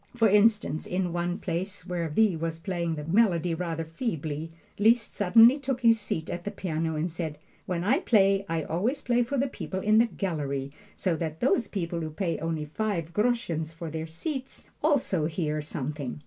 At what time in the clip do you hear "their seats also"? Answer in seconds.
13.91-15.27